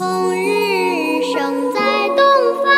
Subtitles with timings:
[0.00, 2.24] 红日升在东
[2.62, 2.69] 方，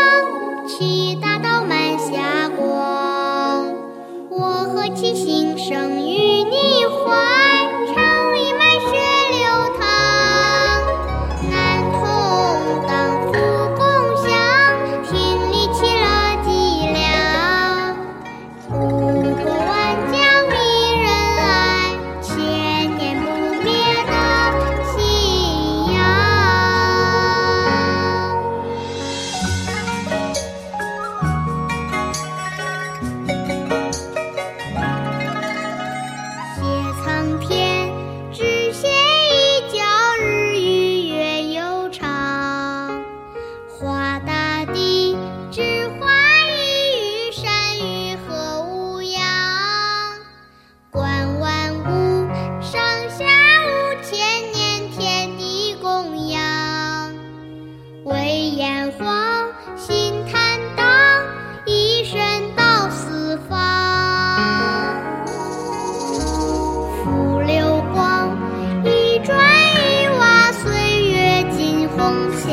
[72.43, 72.51] 香，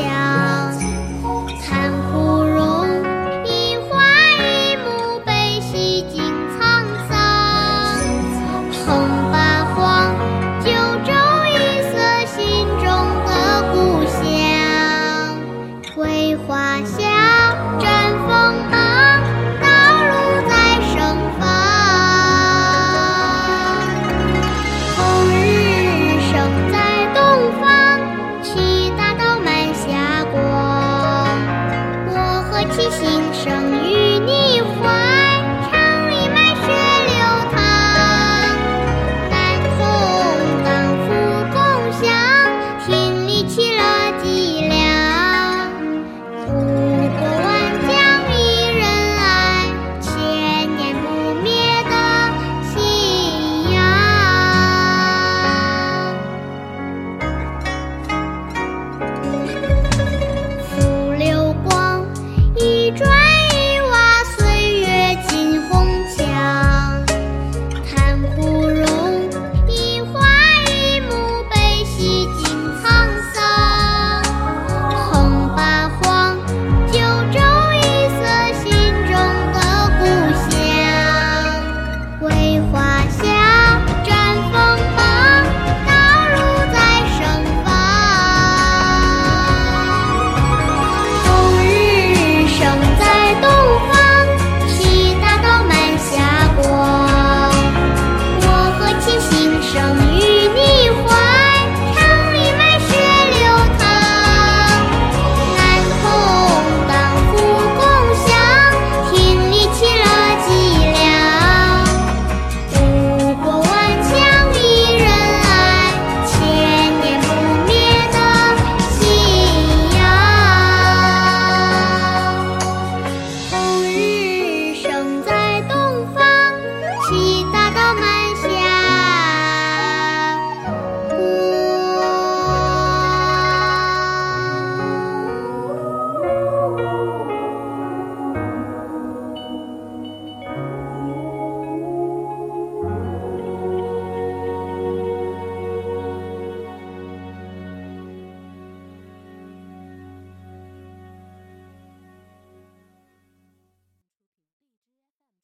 [1.66, 2.86] 看枯荣，
[3.44, 3.90] 一花
[4.38, 6.60] 一木悲喜尽沧
[7.08, 7.12] 桑。
[8.86, 8.86] 横
[9.32, 10.14] 八荒，
[10.60, 10.70] 九
[11.04, 11.10] 州
[11.50, 11.52] 一
[11.90, 11.92] 色
[12.26, 12.38] 心
[12.78, 12.86] 中
[13.26, 13.30] 的
[13.72, 13.74] 故
[14.06, 14.22] 乡，
[15.96, 17.00] 桂花香，
[17.80, 17.82] 绽
[18.28, 18.79] 放。